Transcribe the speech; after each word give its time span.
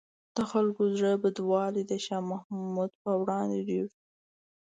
د 0.35 0.37
خلکو 0.51 0.81
زړه 0.97 1.11
بدوالی 1.23 1.83
د 1.87 1.93
شاه 2.05 2.23
محمود 2.31 2.91
په 3.03 3.11
وړاندې 3.21 3.59
ډېر 3.69 3.85
شو. 3.93 4.01